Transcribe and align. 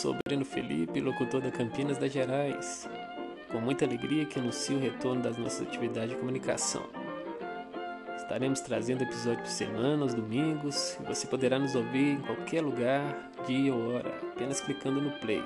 sou 0.00 0.16
Breno 0.24 0.46
Felipe, 0.46 0.98
locutor 0.98 1.42
da 1.42 1.50
Campinas 1.50 1.98
das 1.98 2.10
Gerais. 2.10 2.88
Com 3.52 3.60
muita 3.60 3.84
alegria 3.84 4.24
que 4.24 4.38
anuncio 4.38 4.78
o 4.78 4.80
retorno 4.80 5.20
das 5.20 5.36
nossas 5.36 5.68
atividades 5.68 6.12
de 6.12 6.16
comunicação. 6.16 6.84
Estaremos 8.16 8.62
trazendo 8.62 9.02
episódios 9.02 9.42
por 9.42 9.50
semana, 9.50 10.02
aos 10.02 10.14
domingos, 10.14 10.96
e 10.98 11.02
você 11.04 11.26
poderá 11.26 11.58
nos 11.58 11.74
ouvir 11.74 12.14
em 12.14 12.20
qualquer 12.22 12.62
lugar, 12.62 13.30
dia 13.46 13.74
ou 13.74 13.92
hora, 13.92 14.08
apenas 14.32 14.62
clicando 14.62 15.02
no 15.02 15.10
play. 15.18 15.44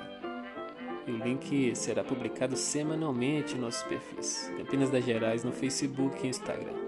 E 1.05 1.11
o 1.11 1.17
link 1.17 1.75
será 1.75 2.01
publicado 2.01 2.55
semanalmente 2.55 3.55
em 3.55 3.59
nossos 3.59 3.83
perfis, 3.83 4.49
Campinas 4.57 4.89
das 4.89 5.03
Gerais, 5.03 5.43
no 5.43 5.51
Facebook 5.51 6.25
e 6.25 6.29
Instagram. 6.29 6.85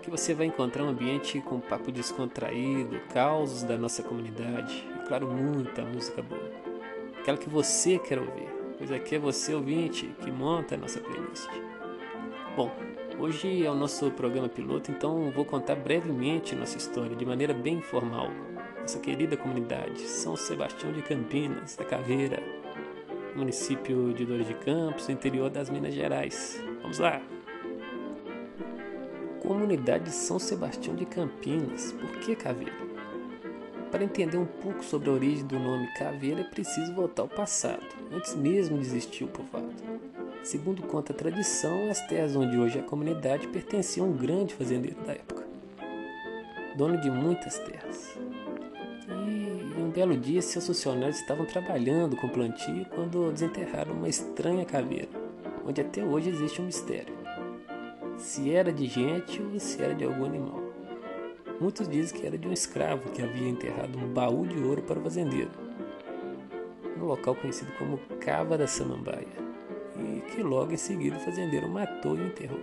Que 0.00 0.10
você 0.10 0.32
vai 0.32 0.46
encontrar 0.46 0.82
um 0.82 0.88
ambiente 0.88 1.42
com 1.42 1.60
papo 1.60 1.92
descontraído, 1.92 3.00
causos 3.12 3.64
da 3.64 3.76
nossa 3.76 4.02
comunidade 4.02 4.82
e, 4.96 5.06
claro, 5.06 5.26
muita 5.26 5.82
música 5.82 6.22
boa. 6.22 6.53
Aquela 7.24 7.38
que 7.38 7.48
você 7.48 7.98
quer 7.98 8.18
ouvir, 8.18 8.50
pois 8.76 8.92
aqui 8.92 9.14
é 9.14 9.18
você, 9.18 9.54
ouvinte, 9.54 10.14
que 10.20 10.30
monta 10.30 10.74
a 10.74 10.78
nossa 10.78 11.00
playlist. 11.00 11.48
Bom, 12.54 12.70
Hoje 13.18 13.64
é 13.64 13.70
o 13.70 13.74
nosso 13.74 14.10
programa 14.10 14.48
piloto, 14.48 14.90
então 14.90 15.30
vou 15.30 15.44
contar 15.44 15.76
brevemente 15.76 16.54
nossa 16.54 16.76
história 16.76 17.16
de 17.16 17.24
maneira 17.24 17.54
bem 17.54 17.76
informal. 17.76 18.28
Nossa 18.78 18.98
querida 18.98 19.38
comunidade 19.38 20.00
São 20.00 20.36
Sebastião 20.36 20.92
de 20.92 21.00
Campinas, 21.00 21.76
da 21.76 21.84
Caveira, 21.84 22.42
município 23.34 24.12
de 24.12 24.26
Dores 24.26 24.46
de 24.46 24.54
Campos, 24.54 25.08
interior 25.08 25.48
das 25.48 25.70
Minas 25.70 25.94
Gerais. 25.94 26.62
Vamos 26.82 26.98
lá! 26.98 27.22
Comunidade 29.40 30.10
São 30.10 30.38
Sebastião 30.38 30.94
de 30.94 31.06
Campinas, 31.06 31.92
por 31.92 32.10
que 32.18 32.36
Caveira? 32.36 32.93
Para 33.94 34.02
entender 34.02 34.36
um 34.36 34.44
pouco 34.44 34.82
sobre 34.82 35.08
a 35.08 35.12
origem 35.12 35.46
do 35.46 35.56
nome 35.56 35.86
Caveira 35.94 36.40
é 36.40 36.44
preciso 36.44 36.92
voltar 36.94 37.22
ao 37.22 37.28
passado, 37.28 37.86
antes 38.12 38.34
mesmo 38.34 38.76
de 38.76 38.84
existir 38.84 39.22
o 39.22 39.28
povoado. 39.28 39.72
Segundo 40.42 40.82
conta 40.82 41.12
a 41.12 41.16
tradição, 41.16 41.88
as 41.88 42.04
terras 42.08 42.34
onde 42.34 42.58
hoje 42.58 42.76
é 42.76 42.80
a 42.80 42.84
comunidade 42.84 43.46
pertenciam 43.46 44.06
a 44.06 44.08
um 44.08 44.16
grande 44.16 44.52
fazendeiro 44.52 45.00
da 45.02 45.12
época, 45.12 45.44
dono 46.76 47.00
de 47.00 47.08
muitas 47.08 47.56
terras. 47.60 48.18
E 49.08 49.80
um 49.80 49.90
belo 49.90 50.16
dia, 50.16 50.42
seus 50.42 50.66
funcionários 50.66 51.20
estavam 51.20 51.46
trabalhando 51.46 52.16
com 52.16 52.28
plantio 52.28 52.84
quando 52.96 53.30
desenterraram 53.30 53.92
uma 53.92 54.08
estranha 54.08 54.64
caveira, 54.64 55.08
onde 55.64 55.80
até 55.80 56.04
hoje 56.04 56.30
existe 56.30 56.60
um 56.60 56.66
mistério: 56.66 57.14
se 58.18 58.50
era 58.50 58.72
de 58.72 58.86
gente 58.86 59.40
ou 59.40 59.60
se 59.60 59.80
era 59.80 59.94
de 59.94 60.02
algum 60.02 60.24
animal. 60.24 60.63
Muitos 61.60 61.88
dizem 61.88 62.18
que 62.18 62.26
era 62.26 62.36
de 62.36 62.48
um 62.48 62.52
escravo 62.52 63.10
que 63.10 63.22
havia 63.22 63.48
enterrado 63.48 63.98
um 63.98 64.12
baú 64.12 64.46
de 64.46 64.58
ouro 64.58 64.82
para 64.82 64.98
o 64.98 65.02
fazendeiro, 65.02 65.50
no 66.96 67.06
local 67.06 67.34
conhecido 67.34 67.72
como 67.78 67.98
Cava 68.20 68.58
da 68.58 68.66
Samambaia 68.66 69.44
e 69.96 70.20
que 70.32 70.42
logo 70.42 70.72
em 70.72 70.76
seguida 70.76 71.16
o 71.16 71.20
fazendeiro 71.20 71.68
matou 71.68 72.16
e 72.16 72.20
o 72.20 72.26
enterrou, 72.26 72.60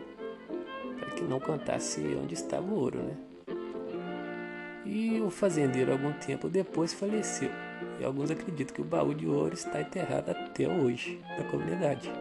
para 0.99 1.09
que 1.11 1.23
não 1.23 1.39
contasse 1.39 2.01
onde 2.21 2.33
estava 2.33 2.65
o 2.65 2.77
ouro, 2.77 2.99
né? 2.99 3.17
E 4.85 5.21
o 5.21 5.29
fazendeiro, 5.29 5.91
algum 5.91 6.11
tempo 6.13 6.49
depois, 6.49 6.91
faleceu, 6.91 7.51
e 7.99 8.03
alguns 8.03 8.31
acreditam 8.31 8.75
que 8.75 8.81
o 8.81 8.85
baú 8.85 9.13
de 9.13 9.27
ouro 9.27 9.53
está 9.53 9.79
enterrado 9.79 10.31
até 10.31 10.67
hoje 10.67 11.21
na 11.37 11.45
comunidade. 11.45 12.11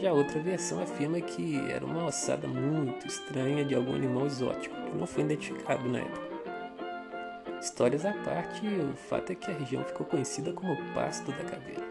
Já 0.00 0.12
outra 0.12 0.40
versão 0.40 0.82
afirma 0.82 1.20
que 1.20 1.58
era 1.70 1.84
uma 1.84 2.06
ossada 2.06 2.48
muito 2.48 3.06
estranha 3.06 3.64
de 3.64 3.74
algum 3.74 3.94
animal 3.94 4.26
exótico, 4.26 4.74
que 4.74 4.96
não 4.96 5.06
foi 5.06 5.24
identificado 5.24 5.88
na 5.88 5.98
época. 5.98 6.30
Histórias 7.60 8.06
à 8.06 8.12
parte, 8.12 8.66
o 8.66 8.96
fato 8.96 9.32
é 9.32 9.34
que 9.34 9.50
a 9.50 9.54
região 9.54 9.84
ficou 9.84 10.06
conhecida 10.06 10.52
como 10.52 10.76
Pasto 10.94 11.30
da 11.32 11.44
Caveira 11.44 11.90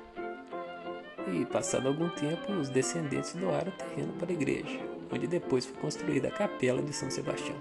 e, 1.33 1.45
passado 1.45 1.87
algum 1.87 2.09
tempo, 2.09 2.51
os 2.53 2.69
descendentes 2.69 3.33
doaram 3.33 3.71
o 3.71 3.75
terreno 3.75 4.13
para 4.13 4.29
a 4.29 4.33
igreja, 4.33 4.79
onde 5.11 5.27
depois 5.27 5.65
foi 5.65 5.79
construída 5.81 6.27
a 6.27 6.31
capela 6.31 6.81
de 6.81 6.93
São 6.93 7.09
Sebastião. 7.09 7.57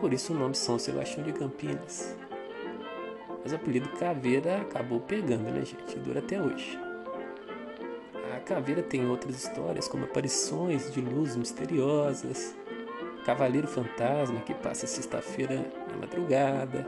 Por 0.00 0.12
isso 0.12 0.32
o 0.32 0.36
nome 0.36 0.54
São 0.54 0.78
Sebastião 0.78 1.24
de 1.24 1.32
Campinas. 1.32 2.16
Mas 3.42 3.52
o 3.52 3.56
apelido 3.56 3.88
Caveira 3.90 4.60
acabou 4.60 5.00
pegando, 5.00 5.50
né, 5.50 5.64
gente? 5.64 5.96
E 5.96 5.98
dura 5.98 6.20
até 6.20 6.40
hoje. 6.40 6.78
A 8.34 8.40
caveira 8.40 8.82
tem 8.82 9.06
outras 9.06 9.36
histórias, 9.44 9.86
como 9.86 10.04
aparições 10.04 10.90
de 10.90 11.02
luzes 11.02 11.36
misteriosas, 11.36 12.56
cavaleiro 13.26 13.68
fantasma 13.68 14.40
que 14.40 14.54
passa 14.54 14.86
sexta-feira 14.86 15.70
na 15.90 15.98
madrugada 15.98 16.86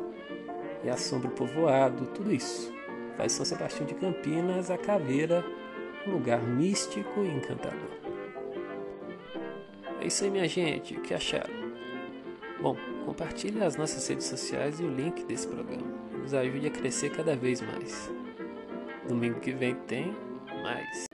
e 0.82 0.88
assombra 0.88 1.28
o 1.28 1.32
povoado, 1.32 2.06
tudo 2.06 2.32
isso. 2.32 2.72
Faz 3.18 3.32
São 3.32 3.44
Sebastião 3.44 3.84
de 3.84 3.94
Campinas 3.94 4.70
a 4.70 4.78
caveira 4.78 5.44
um 6.06 6.12
lugar 6.12 6.42
místico 6.42 7.22
e 7.22 7.28
encantador. 7.28 7.90
É 10.00 10.06
isso 10.06 10.24
aí, 10.24 10.30
minha 10.30 10.48
gente. 10.48 10.96
O 10.96 11.02
que 11.02 11.12
acharam? 11.12 11.54
Bom, 12.60 12.74
compartilhe 13.04 13.62
as 13.62 13.76
nossas 13.76 14.06
redes 14.08 14.26
sociais 14.26 14.80
e 14.80 14.82
o 14.82 14.90
link 14.90 15.24
desse 15.24 15.46
programa. 15.46 15.86
Nos 16.12 16.32
ajude 16.32 16.68
a 16.68 16.70
crescer 16.70 17.10
cada 17.10 17.36
vez 17.36 17.60
mais. 17.60 18.10
Domingo 19.06 19.40
que 19.40 19.52
vem 19.52 19.74
tem 19.86 20.16
mais. 20.62 21.13